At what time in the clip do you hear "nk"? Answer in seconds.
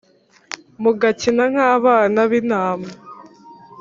1.53-1.59